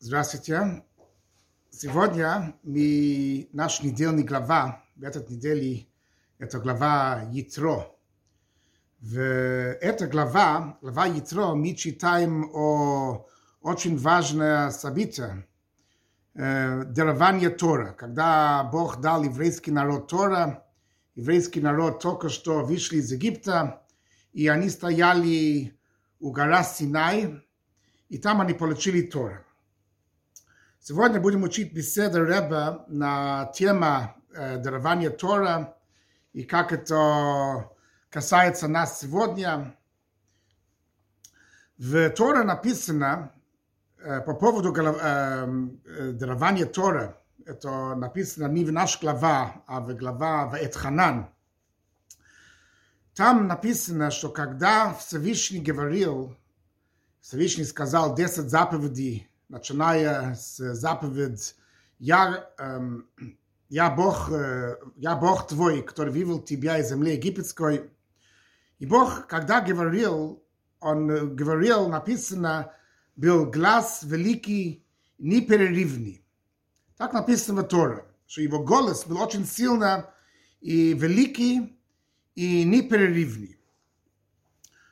[0.00, 0.84] Здравствуйте.
[1.70, 5.88] Сегодня мы, наш недельный глава, в этот неделе,
[6.38, 7.96] это глава Ятро.
[9.00, 13.26] В эта глава, глава Ятро, мы читаем о
[13.60, 15.48] очень важное событие,
[16.34, 17.92] э, дарование Тора.
[17.92, 20.64] Когда Бог дал еврейский народ Тора,
[21.16, 23.82] еврейский народ только что вышли из Египта,
[24.32, 25.76] и они стояли
[26.20, 27.44] у гора Синай,
[28.08, 29.44] и там они получили Тора.
[30.80, 35.76] Сегодня будем учить беседы Рэба на тему э, дарования Тора
[36.32, 37.68] и как это
[38.10, 39.76] касается нас сегодня.
[41.76, 43.32] В Торе написано
[43.98, 45.46] э, по поводу э,
[45.84, 51.28] э, дарования Тора, это написано не в наш глава, а в глава в Этханан.
[53.14, 56.36] Там написано, что когда Всевышний говорил,
[57.20, 61.56] Всевышний сказал 10 заповедей начиная с заповедь
[61.98, 63.08] «Я, эм,
[63.68, 67.90] я, Бог, э, я Бог твой, который вывел тебя из земли египетской».
[68.78, 70.42] И Бог, когда говорил,
[70.80, 72.72] Он говорил, написано,
[73.16, 74.86] был глаз великий,
[75.18, 76.24] непрерывный.
[76.96, 80.10] Так написано в Торе, что его голос был очень сильно
[80.60, 81.76] и великий,
[82.36, 83.57] и непрерывный.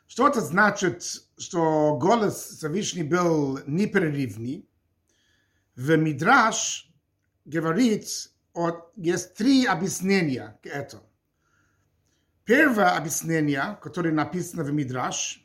[0.07, 1.03] Что это значит,
[1.37, 4.69] что голос Всевышний был непрерывный?
[5.75, 6.91] В Мидраш
[7.45, 11.03] говорит, от, есть три объяснения к этому.
[12.45, 15.45] Первое объяснение, которое написано в Мидраш,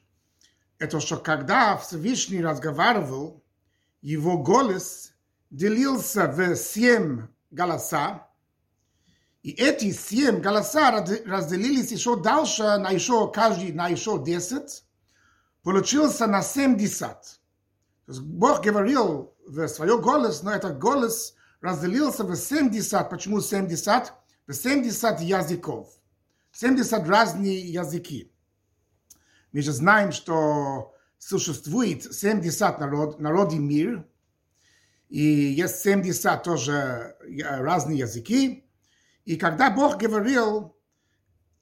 [0.78, 3.44] это что когда Всевышний разговаривал,
[4.02, 5.14] его голос
[5.50, 8.28] делился в семь голоса,
[9.44, 10.92] и эти семь голоса
[11.26, 14.84] разделились еще дальше на еще каждый на еще десять.
[15.64, 17.40] Получился на семьдесят.
[18.06, 23.10] То есть Бог говорил в свой голос, но этот голос разделился в семьдесят.
[23.10, 24.14] Почему семьдесят?
[24.46, 25.90] В семьдесят языков.
[26.52, 28.32] Семьдесят разные языки.
[29.52, 34.06] Мы же знаем, что существует 70 народ, народы мир,
[35.10, 38.66] и есть 70 тоже разные языки,
[39.26, 40.76] и когда Бог говорил,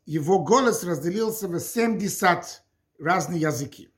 [0.06, 2.64] его голос разделился в 70
[3.00, 3.90] разные языки.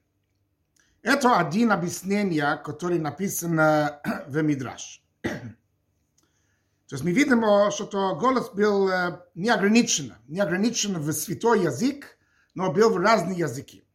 [1.03, 5.03] Это один объяснение, которое написано в Мидраш.
[5.23, 7.41] То есть мы видим,
[7.71, 8.89] что голос был
[9.33, 12.17] неограничен, неограничен в святой язык,
[12.53, 13.85] но был в разные языки.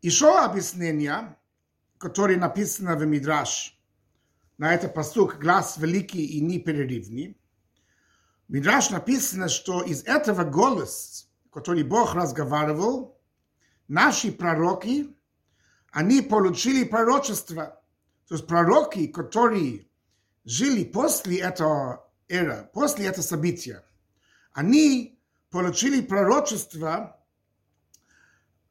[0.00, 1.36] Еще объяснение,
[1.98, 3.78] которое написано в Мидраш,
[4.56, 7.36] на это постук глаз великий и непрерывный,
[8.48, 13.18] Мидраш написано, что из этого голос, который Бог разговаривал,
[13.88, 15.14] наши пророки,
[15.90, 17.80] они получили пророчество.
[18.28, 19.86] То есть пророки, которые
[20.44, 23.84] жили после этого эра, после этого события,
[24.52, 25.20] они
[25.50, 27.18] получили пророчество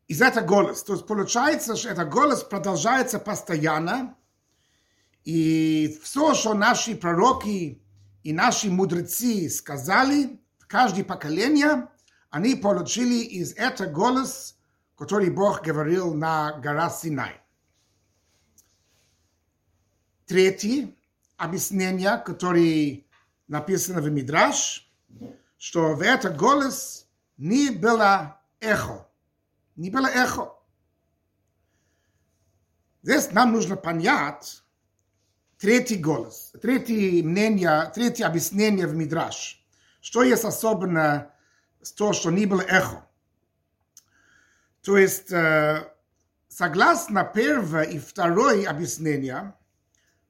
[0.08, 0.86] из этого голоса.
[0.86, 4.18] То есть получается, что этот голос продолжается постоянно,
[5.24, 7.81] и все, что наши пророки
[8.24, 11.88] и наши мудрецы сказали, каждое поколение,
[12.30, 14.58] они получили из этого голос,
[14.96, 17.42] который Бог говорил на гора Синай.
[20.26, 20.94] Третье
[21.36, 23.04] объяснение, которое
[23.48, 24.90] написано в Мидраш,
[25.58, 27.08] что в этот голос
[27.38, 29.08] не было эхо.
[29.76, 30.54] Не было эхо.
[33.02, 34.64] Здесь нам нужно понять,
[35.62, 39.64] третий голос, третье мнение, третье объяснение в Мидраш.
[40.02, 41.32] Что есть особенно
[41.96, 43.06] то, что не было эхо.
[44.82, 45.32] То есть,
[46.48, 49.54] согласно первое и второе объяснение,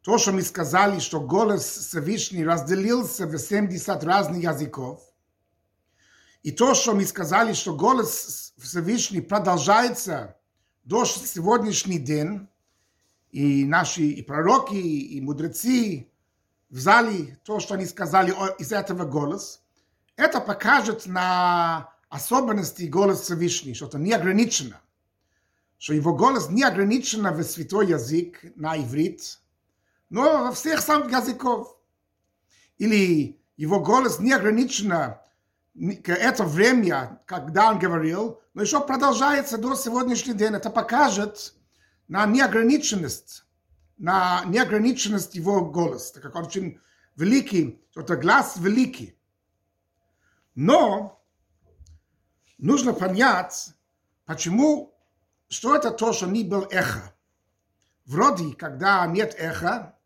[0.01, 5.01] то, что мы сказали, что голос Всевышний разделился в 70 разных языков,
[6.43, 10.35] и то, что мы сказали, что голос Всевышний продолжается
[10.83, 12.49] до сегодняшний день,
[13.31, 16.11] и наши и пророки, и мудрецы
[16.69, 19.61] взяли то, что они сказали из этого голос,
[20.15, 24.81] это покажет на особенности голос Всевышний, что это не ограничено,
[25.77, 29.39] что его голос не ограничено в святой язык на иврит,
[30.09, 31.77] но во всех самых языков.
[32.77, 35.21] Или его голос не ограничено
[36.03, 40.57] к это время, когда он говорил, но еще продолжается до сегодняшнего дня.
[40.57, 41.53] Это покажет,
[42.11, 43.45] на неограниченность,
[43.97, 46.81] на неограниченность его голоса, так как он очень
[47.15, 49.17] великий, это глаз великий.
[50.53, 51.23] Но
[52.57, 53.69] нужно понять,
[54.25, 54.93] почему,
[55.47, 57.13] что это то, что не был эхо.
[58.05, 59.97] Вроде, когда нет эха,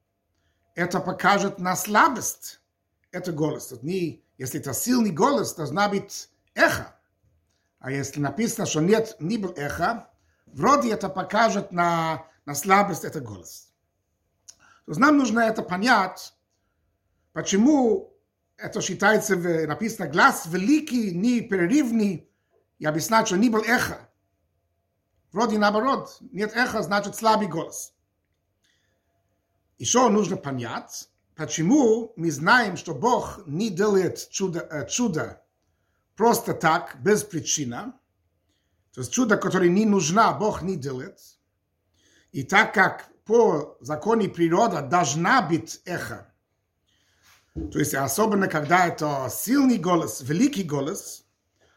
[0.76, 2.60] это покажет на слабость.
[3.10, 3.72] Это голос.
[3.72, 6.96] Это не, если это сильный голос, должна быть эхо.
[7.80, 10.08] А если написано, что нет, не был эхо,
[10.56, 13.72] вроде это покажет на, на слабость это голос.
[14.86, 16.34] То есть нам нужно это понять,
[17.34, 18.14] почему
[18.58, 22.30] это считается, написано, глаз великий, не перерывный,
[22.80, 24.10] и объяснять, что не был эхо.
[25.32, 27.94] Вроде наоборот, нет эхо, значит слабый голос.
[29.78, 35.42] Еще нужно понять, почему мы знаем, что Бог не делает чудо, э, чудо
[36.16, 37.94] просто так, без причины.
[38.96, 41.20] То есть чудо, которое не нужно, Бог не делает.
[42.32, 46.34] И так как по законе природы должна быть эхо,
[47.54, 51.26] то есть особенно когда это сильный голос, великий голос,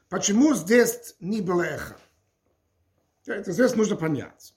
[0.09, 1.99] почему здесь не было эхо?
[3.27, 4.55] Это здесь нужно понять.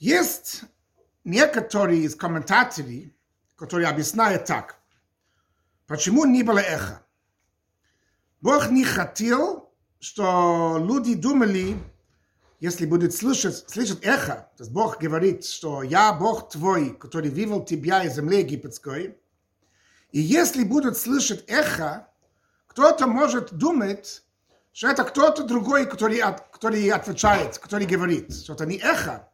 [0.00, 0.62] Есть
[1.22, 2.90] некоторые из комментаторов,
[3.54, 4.80] которые объясняют так.
[5.86, 7.06] Почему не было эхо?
[8.40, 9.61] Бог не хотел,
[10.02, 11.76] что люди думали,
[12.58, 17.64] если будут слышать, слышать эхо, то есть Бог говорит, что я Бог твой, который вывел
[17.64, 19.16] тебя из земли египетской,
[20.10, 22.08] и если будут слышать эхо,
[22.66, 24.24] кто-то может думать,
[24.72, 26.20] что это кто-то другой, который,
[26.50, 29.28] который отвечает, который говорит, что это не эхо,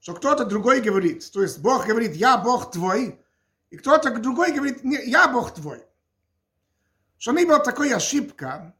[0.00, 1.30] что кто-то другой говорит.
[1.32, 3.20] То есть Бог говорит, я Бог твой,
[3.68, 5.84] и кто-то другой говорит, я Бог твой.
[7.18, 8.74] Что не была такой ошибка,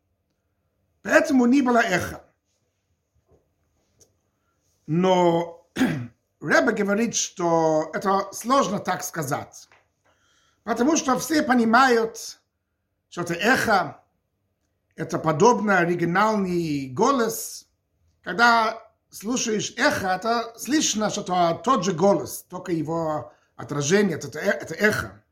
[1.05, 2.25] поэтому не было эхо.
[4.87, 5.71] Но
[6.41, 9.69] Рэбе говорит, что это сложно так сказать.
[10.65, 12.41] Потому что все понимают,
[13.11, 14.03] что это эхо,
[14.97, 17.69] это подобно оригинальный голос.
[18.23, 24.75] Когда слушаешь эхо, это слышно, что это тот же голос, только его отражение, это, это
[24.75, 25.23] эхо.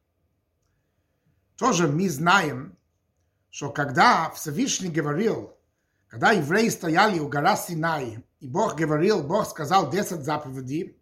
[1.56, 2.76] Тоже мы знаем,
[3.50, 5.56] что когда Всевышний говорил,
[6.12, 11.00] когда евреи стояли у гора Синай, и Бог говорил, Бог сказал 10 заповедей,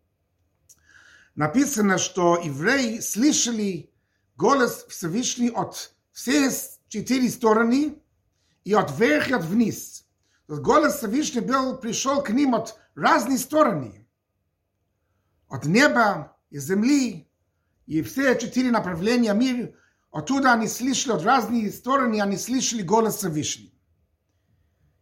[1.35, 3.91] написано, что евреи слышали
[4.37, 6.53] голос Всевышний от всех
[6.87, 8.01] четыре стороны
[8.63, 10.07] и от вверх и от вниз.
[10.47, 14.07] Голос Всевышний был, пришел к ним от разных стороны.
[15.49, 17.29] От неба и земли,
[17.87, 19.75] и все четыре направления мира
[20.13, 23.75] Оттуда они слышали от разных стороны, они слышали голос Всевышний.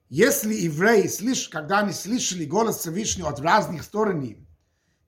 [0.08, 4.46] Если евреи, слыш, когда они слышали голос Всевышнего от разных сторон,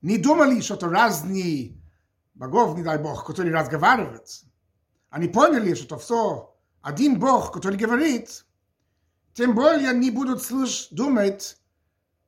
[0.03, 1.81] не думали, что это разные
[2.35, 4.27] богов, не дай Бог, которые разговаривают,
[5.09, 8.45] они поняли, что это все один Бог, который говорит,
[9.35, 11.59] тем более не будут слыш, думать,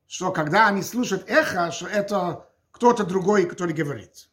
[0.07, 4.29] что когда они слушают эхо, что это кто-то другой, который говорит.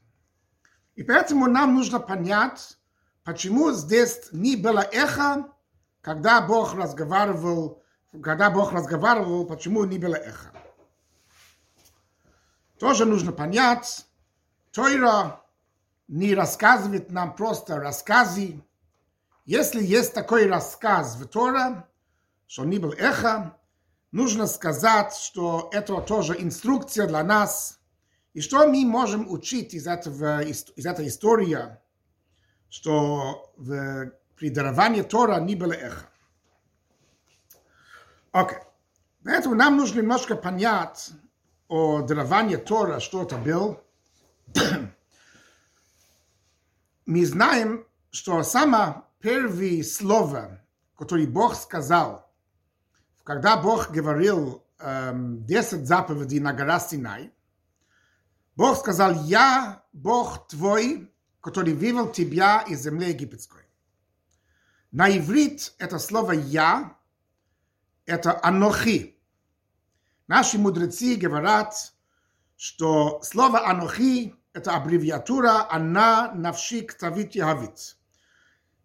[0.95, 2.79] И поэтому нам нужно понять,
[3.25, 5.53] Почему здесь не было эхо,
[6.01, 7.83] когда Бог разговаривал,
[8.23, 10.51] когда Бог разговаривал, почему не было эхо?
[12.79, 14.07] Тоже нужно понять,
[14.73, 15.43] Тойра
[16.09, 18.61] не рассказывает нам просто рассказы.
[19.45, 21.85] Если есть такой рассказ в Торе,
[22.47, 23.57] что не был эхо,
[24.11, 27.81] нужно сказать, что это тоже инструкция для нас,
[28.33, 31.59] и что мы можем учить из, этого, из этой истории,
[32.69, 36.10] что в, при Тора не было эхо.
[38.33, 38.59] Окей.
[39.25, 41.11] Поэтому нам нужно немножко понять
[41.69, 43.81] о даровании Тора, что это был.
[47.07, 50.63] Мы знаем, что самое первое слово,
[50.97, 52.31] которое Бог сказал,
[53.25, 57.33] когда Бог говорил эм, 10 заповедей на гора Синай,
[58.57, 63.65] Бог сказал, я Бог твой, который вывел тебя из земли египетской.
[64.93, 66.97] На иврит это слово «я»–
[68.07, 69.17] это «анохи».
[70.27, 71.93] Наши мудрецы говорят,
[72.57, 77.97] что слово «анохи»– это аббревиатура «Ана навши ктавит яхавит».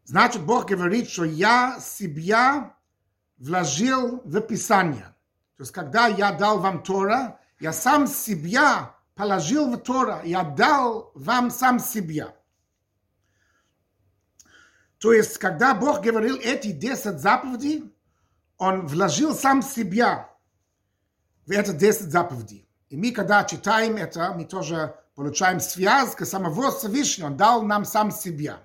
[0.05, 2.75] Значит, Бог говорит, что я себя
[3.37, 5.15] вложил в Писание.
[5.57, 11.11] То есть, когда я дал вам Тора, я сам себя положил в Тора, я дал
[11.15, 12.35] вам сам себя.
[14.99, 17.94] То есть, когда Бог говорил эти 10 заповедей,
[18.57, 20.29] Он вложил сам себя
[21.45, 22.67] в эти 10 заповедей.
[22.89, 27.27] И мы, когда читаем это, мы тоже получаем связь к самого Всевышнего.
[27.27, 28.59] Он дал нам сам себя.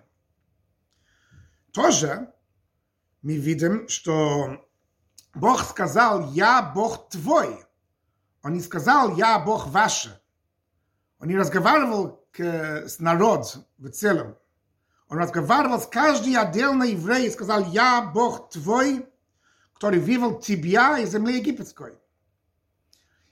[1.73, 2.32] Тоже
[3.23, 4.66] мы видим, что
[5.35, 7.64] Бог сказал, я Бог твой.
[8.42, 10.09] Он не сказал «Я Бог ваш».
[11.18, 14.37] Он не разговаривал к, с народ в целом.
[15.09, 19.06] Он разговаривал с каждый отдельно еврей и сказал «Я Бог твой,
[19.81, 21.95] который вывел тебя из земли египетской».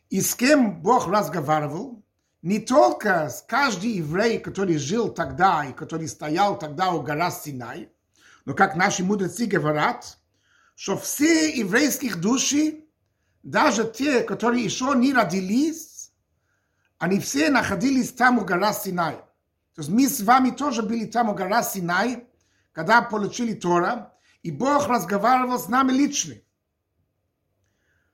[0.08, 2.02] И с кем Бог разговаривал?
[2.40, 7.90] Не только с каждым евреем, который жил тогда и который стоял тогда у гора Синай,
[8.46, 10.16] но как наши мудрецы говорят,
[10.74, 12.86] что все еврейских души,
[13.42, 16.12] даже те, которые еще не родились,
[16.96, 19.16] они все находились там у гора Синай.
[19.74, 22.26] То есть мы с вами тоже были там у гора Синай,
[22.72, 26.34] когда получили Тора, и Бог разговаривал с нами лично.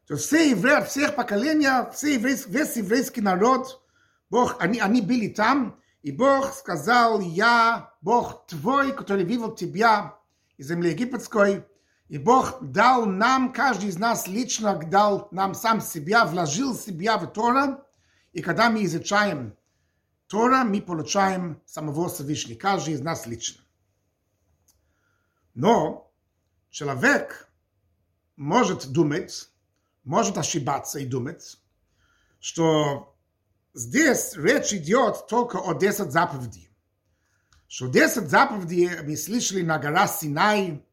[0.06, 3.82] То все евреи всех поколений, все еврейский, весь еврейский народ,
[4.28, 10.18] Бог, они, они были там, и Бог сказал, я Бог твой, который вывел тебя
[10.58, 11.64] из земли египетской,
[12.08, 17.26] и Бог дал нам, каждый из нас лично дал нам сам себя, вложил себя в
[17.28, 17.82] Тора,
[18.32, 19.56] и когда мы изучаем
[20.26, 23.62] Тора, мы получаем самого Всевышнего, каждый из нас лично.
[25.54, 26.12] Но
[26.74, 27.48] человек
[28.34, 29.48] может думать,
[30.02, 31.56] может ошибаться и думать,
[32.40, 33.16] что
[33.74, 36.68] здесь речь идет только о 10 заповедей.
[37.68, 40.84] Что 10 заповедей мы слышали на гора Синай,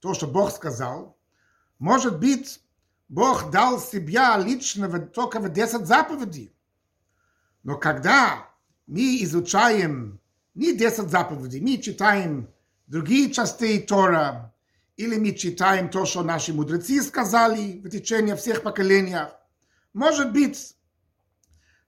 [0.00, 1.16] то, что Бог сказал.
[1.78, 2.60] Может быть,
[3.08, 6.54] Бог дал себя лично только в 10 заповедей.
[7.62, 8.46] Но когда
[8.86, 10.20] мы изучаем
[10.54, 12.52] не 10 заповедей, мы читаем
[12.86, 14.50] другие части Тора,
[15.00, 19.16] или мы читаем то, что наши мудрецы сказали в течение всех поколений.
[19.94, 20.76] Может быть,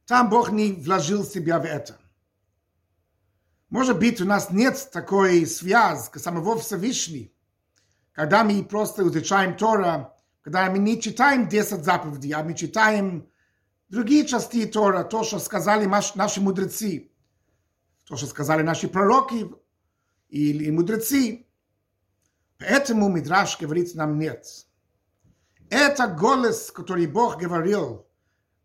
[0.07, 1.99] там Бог не вложил себя в это.
[3.69, 7.29] Может быть, у нас нет такой связи к самого Всевышнего,
[8.13, 13.29] когда мы просто изучаем Тора, когда мы не читаем 10 заповедей, а мы читаем
[13.91, 17.13] другие части Тора, то, что сказали наши мудрецы,
[18.07, 19.51] то, что сказали наши пророки
[20.31, 21.47] или мудрецы.
[22.63, 24.47] Поэтому Мидраш говорит нам нет.
[25.69, 28.07] Это голос, который Бог говорил,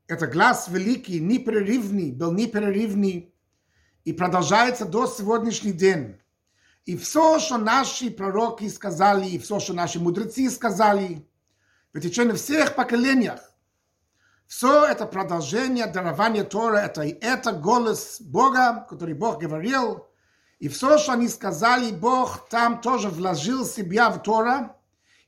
[0.08, 3.34] это глаз великий, непрерывный, был непрерывный
[4.04, 6.20] и продолжается до сегодняшний день.
[6.86, 11.28] И все, что наши пророки сказали, и все, что наши мудрецы сказали,
[11.92, 13.40] в течение всех поколениях,
[14.46, 20.06] все это продолжение дарования Тора, это, это голос Бога, который Бог говорил,
[20.60, 24.76] и все, что они сказали, Бог там тоже вложил себя в Тора.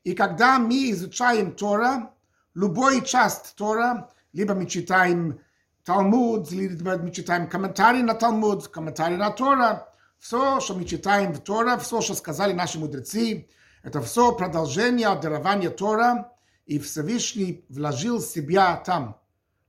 [0.03, 2.13] И когда мы изучаем Тора,
[2.55, 5.39] любой часть Тора, либо мы читаем
[5.83, 11.39] Талмуд, либо мы читаем комментарии на Талмуд, комментарии на Тора, все, что мы читаем в
[11.41, 13.47] Тора, все, что сказали наши мудрецы,
[13.83, 16.31] это все продолжение дарования Тора,
[16.65, 19.19] и Всевышний вложил себя там,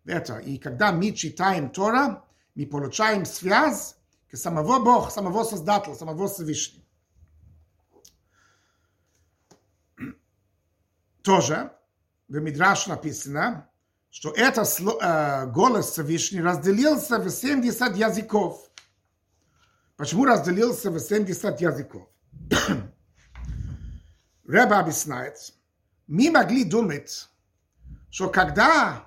[0.05, 0.39] это.
[0.39, 2.25] И когда мы читаем Тора,
[2.55, 3.97] мы получаем связь
[4.31, 6.85] к самого Бога, самого Создателя, самого Всевышнего.
[11.23, 11.73] Тоже
[12.29, 13.69] в Мидраш написано,
[14.09, 18.71] что это э, голос Всевышний разделился в 70 языков.
[19.97, 22.09] Почему разделился в 70 языков?
[24.47, 25.53] Рэба объясняет,
[26.07, 27.29] мы могли думать,
[28.11, 29.05] что когда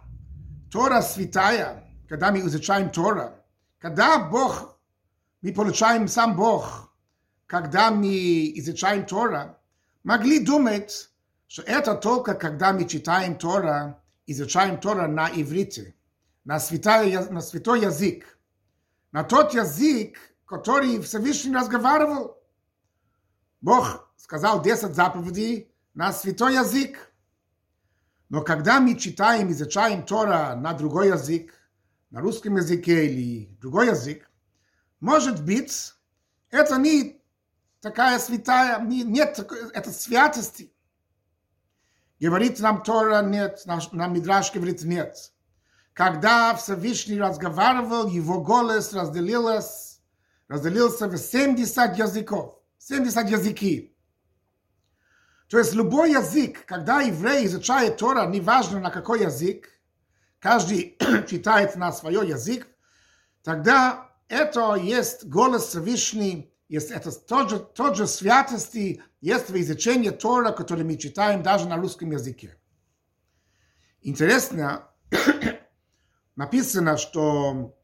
[0.71, 3.33] Тора святая, когда мы изучаем Тора,
[3.79, 4.72] когда Бог
[5.43, 6.89] мы получаем сам Бог,
[7.47, 9.59] когда мы изучаем Тора,
[10.03, 11.11] могли думать,
[11.47, 15.95] что это только когда мы читаем Тора, изучаем Тора на иврите,
[16.45, 18.39] на святой, на святой язык,
[19.11, 22.37] на тот язык, который Всевышний разговаривал.
[23.59, 27.11] Бог сказал 10 заповедей на святой язык.
[28.29, 31.53] Но когда мы читаем, изучаем Тора на другой язык,
[32.11, 34.29] на русском языке или другой язык,
[35.03, 35.95] может быть,
[36.49, 37.21] это не
[37.81, 39.37] такая святая, не, нет
[39.73, 40.73] это святости.
[42.21, 45.33] Говорит нам Тора, нет, нам Мидраш говорит, нет.
[45.91, 49.99] Когда Всевышний разговаривал, его голос разделился,
[50.47, 53.93] разделился в 70 языков, 70 языки.
[55.49, 59.67] То есть любой язык, когда еврей изучает Тора, неважно на какой язык,
[60.39, 60.97] каждый
[61.29, 62.65] читает на свой язык,
[63.43, 70.09] тогда это есть голос Всевышний, есть это тот же, тот же святости, есть в изучении
[70.09, 72.57] Тора, который мы читаем даже на русском языке.
[74.01, 74.89] Интересно,
[76.35, 77.77] написано, что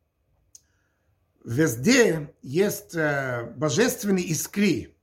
[1.46, 4.96] везде есть божественные искры.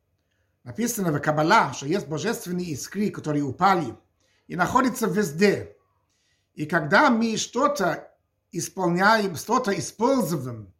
[0.65, 3.97] Написано в Каббала, что есть божественные искры, которые упали
[4.49, 5.77] и находятся везде.
[6.55, 8.13] И когда мы что-то
[8.51, 10.75] исполняем, что-то используем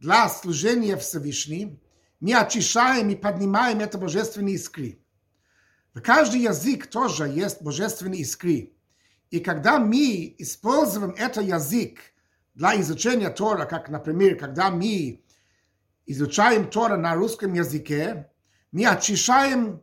[0.00, 1.78] для служения Всевышним,
[2.20, 4.98] мы очищаем и поднимаем это божественные искры.
[5.94, 8.72] В каждый язык тоже есть божественные искры.
[9.30, 11.98] И когда мы используем этот язык
[12.54, 15.22] для изучения Тора, как, например, когда мы
[16.06, 18.30] изучаем Тора на русском языке,
[18.72, 19.82] мы очищаем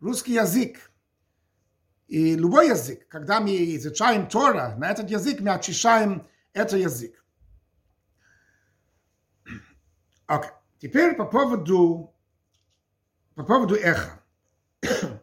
[0.00, 0.90] русский язык.
[2.08, 7.25] И любой язык, когда мы изучаем Тора на этот язык, мы очищаем этот язык.
[10.26, 10.50] Окей.
[10.50, 10.54] Okay.
[10.78, 12.14] Теперь по поводу,
[13.34, 14.20] по поводу эхо.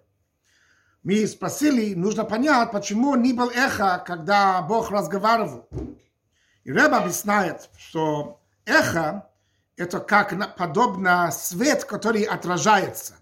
[1.03, 5.69] Мы спросили, нужно понять, почему не был эхо, когда Бог разговаривал.
[6.63, 9.29] И Рэб объясняет, что эхо–
[9.75, 13.15] это как подобно свет, который отражается.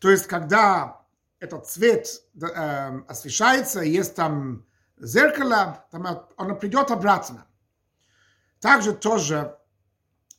[0.00, 1.02] То есть, когда
[1.38, 2.08] этот цвет
[2.40, 4.64] э, освещается, есть там
[4.98, 7.46] зеркало, там оно придет обратно.
[8.60, 9.56] Также тоже,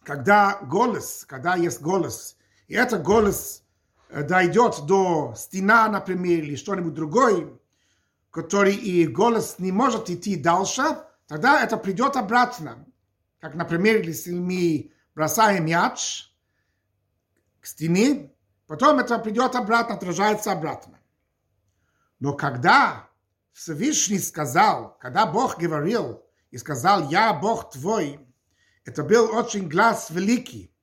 [0.04, 3.64] когда голос, когда есть голос, и этот голос
[4.10, 7.58] э, дойдет до стена, например, или что-нибудь другое,
[8.32, 10.84] который и голос не может идти дальше,
[11.28, 12.86] тогда это придет обратно.
[13.40, 16.32] Как, например, если мы бросаем мяч
[17.60, 18.34] к стене,
[18.68, 21.00] потом это придет обратно, отражается обратно.
[22.20, 23.10] Но когда
[23.52, 28.20] Всевышний сказал, когда Бог говорил и сказал, я Бог твой,
[28.86, 30.74] это был очень глаз великий.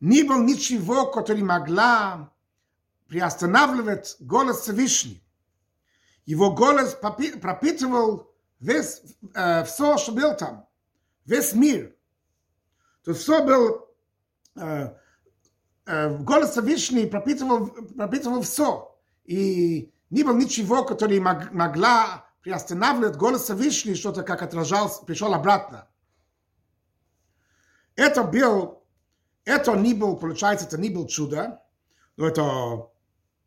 [0.00, 2.32] Не был ничего, который могла
[3.06, 5.22] приостанавливать голос Всевышний.
[6.24, 9.02] Его голос пропитывал весь,
[9.34, 10.66] э, все, что был там,
[11.26, 11.94] весь мир.
[13.04, 13.88] То все был,
[14.56, 14.94] э,
[15.86, 18.98] э, голос Всевышний пропитывал, пропитывал все.
[19.24, 25.88] И не было ничего, которое могла приостанавливать голос Всевышний, что-то как отражался, пришел обратно.
[27.96, 28.82] Это был,
[29.44, 31.62] это не был, получается, это не был чудо,
[32.16, 32.90] но это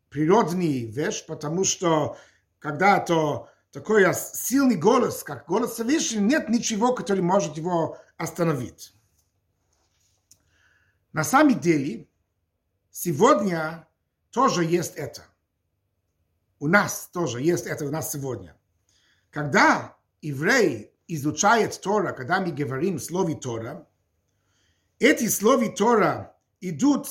[0.08, 2.16] природный вещь, потому что
[2.58, 8.94] когда это такой сильный голос, как голос Всевышний, нет ничего, который может его остановить.
[11.12, 12.08] На самом деле,
[12.90, 13.88] сегодня
[14.30, 15.24] тоже есть это–
[16.58, 18.56] у нас тоже есть это у нас сегодня.
[19.30, 23.86] Когда еврей изучает Тора, когда мы говорим слове Тора,
[24.98, 27.08] эти слова Тора идут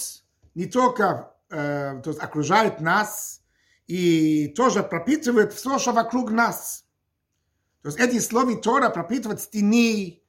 [0.54, 3.42] не только, э, то есть окружают нас
[3.88, 6.86] и тоже пропитывают все, что вокруг нас.
[7.82, 10.24] То есть эти слова Тора пропитывают стены,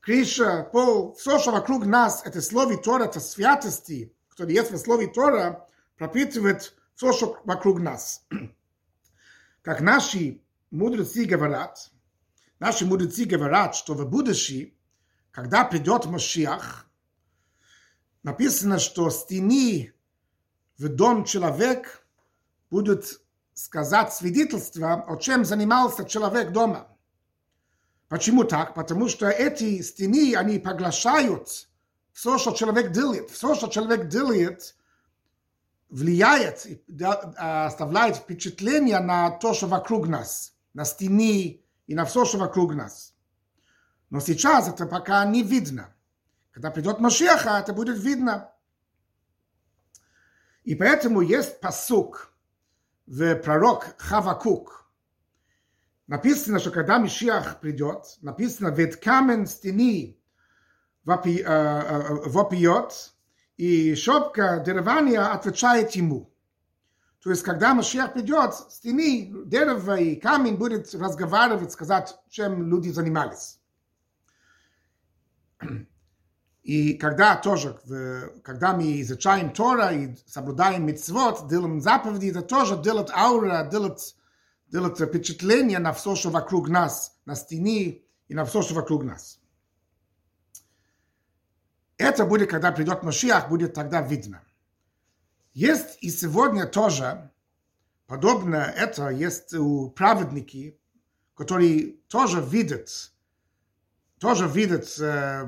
[0.00, 5.08] крыша, пол, все, что вокруг нас, это слово Тора, это святости, которые есть в слове
[5.08, 8.24] Тора, пропитывает все, что вокруг нас.
[9.62, 11.90] Как наши мудрецы говорят,
[12.60, 14.72] наши мудрецы говорят, что в будущем,
[15.38, 16.90] когда придет Машиах,
[18.24, 19.94] написано, что стены
[20.78, 22.04] в дом человек
[22.70, 23.20] будут
[23.54, 26.88] сказать свидетельство, о чем занимался человек дома.
[28.08, 28.74] Почему так?
[28.74, 31.68] Потому что эти стены, они поглощают
[32.12, 33.30] все, что человек делает.
[33.30, 34.74] Все, что человек делает,
[35.88, 36.66] влияет,
[37.36, 43.14] оставляет впечатление на то, что вокруг нас, на стены и на все, что вокруг нас.
[44.10, 45.94] Но сейчас это пока не видно.
[46.50, 48.52] Когда придет Машеха, это будет видно.
[50.64, 52.32] И поэтому есть посук
[53.06, 54.90] в пророк Хавакук.
[56.06, 60.18] Написано, что когда Машех придет, написано, ведь камень стены
[61.04, 63.14] вопиет,
[63.56, 66.32] и шопка деревания отвечает ему.
[67.20, 73.58] То есть, когда Машех придет, стены, дерево и камень будет разговаривать, сказать, чем люди занимались.
[76.62, 77.80] И когда тоже,
[78.44, 84.14] когда мы изучаем Тора и соблюдаем митцвот, делаем заповеди, это тоже делает аура, делает,
[84.66, 89.40] делает впечатление на все, что вокруг нас, на стене и на все, что вокруг нас.
[91.96, 94.42] Это будет, когда придет Машиах, будет тогда видно.
[95.54, 97.30] Есть и сегодня тоже,
[98.06, 100.78] подобно это, есть у праведники,
[101.34, 103.12] которые тоже видят,
[104.18, 105.46] тоже видят э,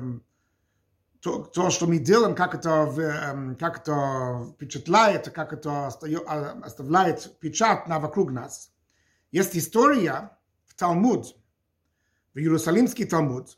[1.21, 7.87] то, то, что мы делаем, как это, э, как это впечатляет, как это оставляет печать
[7.87, 8.71] на вокруг нас.
[9.31, 11.35] Есть история в Талмуд,
[12.33, 13.57] в Иерусалимский Талмуд,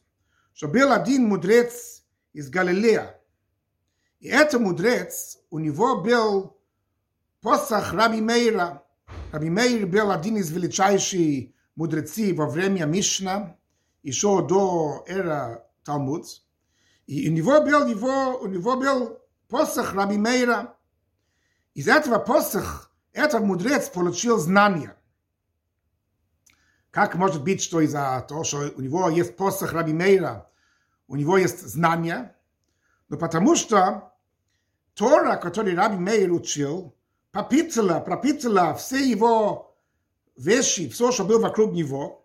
[0.54, 3.19] что был один мудрец из Галилея.
[4.19, 6.58] И это мудрец, у него был
[7.41, 8.84] посох Раби Мейра.
[9.32, 13.58] Раби Мейр был один из величайших мудрецы во время Мишна,
[14.03, 16.25] еще до эра Талмуд,
[17.07, 20.75] и у него был, его, у него был посох Раби Мейра.
[21.73, 24.95] Из этого посох этот мудрец получил знания.
[26.91, 30.49] Как может быть, что из-за того, что у него есть посох Раби Мейра,
[31.07, 32.35] у него есть знания?
[33.09, 34.13] Но потому что
[34.93, 36.95] Тора, который Раби Мейр учил,
[37.31, 39.75] пропитала, пропитала все его
[40.37, 42.22] вещи, все, что было вокруг него,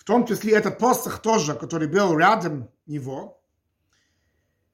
[0.00, 3.44] в том числе этот посох тоже, который был рядом него.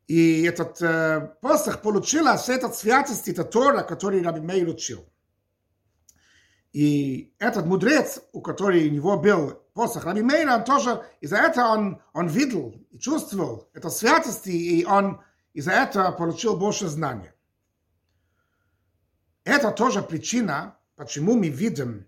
[0.06, 5.04] И этот э, посох получил от этой святости, это Тора, который Раби Мейр учил.
[6.72, 11.70] И этот мудрец, у которого у него был посох Раби Мейра, он тоже, из-за этого
[11.70, 15.20] он, он видел и чувствовал это святости, и он
[15.54, 17.34] из-за этого получил больше знания.
[19.42, 22.06] Это тоже причина, почему мы видим,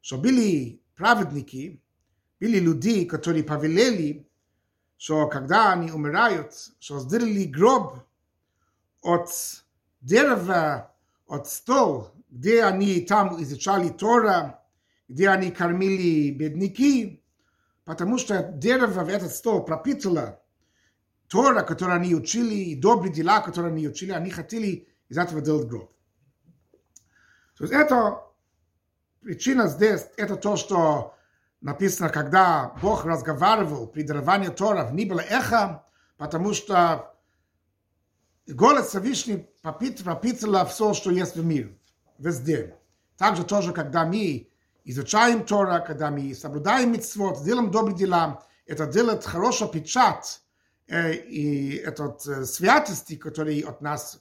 [0.00, 1.80] что были праведники,
[2.40, 4.26] были люди, которые повелели,
[4.96, 8.00] что когда они умирают, что сделали гроб
[9.02, 9.28] от
[10.00, 10.94] дерева,
[11.26, 14.64] от стол, где они там изучали Тора,
[15.08, 17.22] где они кормили бедняки,
[17.84, 20.42] потому что дерево в этот стол пропитало
[21.28, 25.68] Тора, которую они учили, и добрые дела, которые они учили, они хотели из этого делать
[25.68, 25.92] гроб.
[27.56, 28.22] То есть это
[29.20, 31.14] причина здесь, это то, что
[31.60, 35.84] написано, когда Бог разговаривал при даровании Тора, не было эхо,
[36.16, 37.14] потому что
[38.46, 41.78] голос Всевышний пропитала все, что есть в мире,
[42.18, 42.76] везде.
[43.16, 44.48] Также тоже, когда мы
[44.84, 50.40] изучаем Тора, когда мы соблюдаем митцвот, делаем добрые дела, это делает хороший печать,
[50.86, 54.20] э, и этот э, святости, который от нас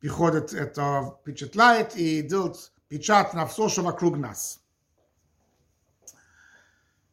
[0.00, 4.60] приходит, это впечатляет и делает печать на все, что вокруг нас.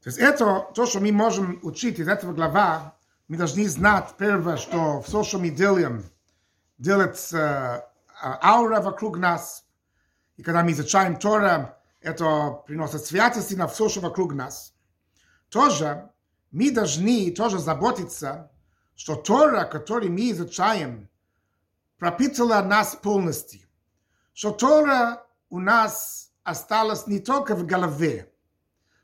[0.06, 2.94] То есть это то, что мы можем учить из этого глава,
[3.28, 6.06] мы должны знать первое, что все, что мы делаем,
[6.78, 7.82] делает э,
[8.22, 9.66] аура вокруг нас.
[10.38, 14.76] И когда мы изучаем Тора, это приносит святости на все, что вокруг нас.
[15.50, 16.12] Тоже
[16.52, 18.52] мы должны тоже заботиться,
[18.96, 21.10] что Тора, который мы изучаем,
[21.98, 23.68] пропитала нас полностью.
[24.34, 28.32] Что Тора у нас осталось не только в голове,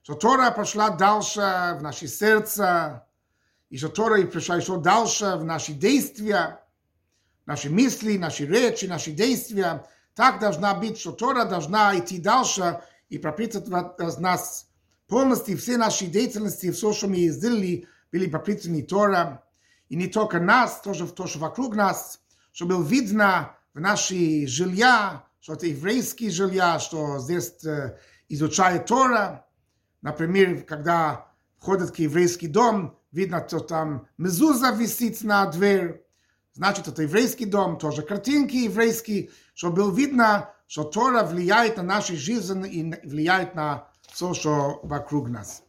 [0.04, 3.06] что Тора пошла дальше в наши сердца,
[3.70, 6.60] и что Тора и пришла еще дальше в наши действия,
[7.46, 9.86] наши мысли, наши речи, наши действия.
[10.16, 14.68] Так должна быть, что Тора должна идти дальше и пропитать нас
[15.08, 19.44] полностью все наши деятельности, все, что мы сделали, были пропитаны Тора.
[19.90, 22.22] И не только нас, тоже то, что вокруг нас,
[22.54, 27.98] что было видно в наши жилья, что это еврейские жилья, что здесь э,
[28.30, 29.46] изучает Тора.
[30.02, 31.28] Например, когда
[31.60, 36.04] входит к еврейский дом, видно, что там мезуза висит на дверь.
[36.54, 42.16] Значит, это еврейский дом, тоже картинки еврейские, что было видно, что Тора влияет на нашу
[42.16, 45.64] жизнь и влияет на все, что вокруг нас.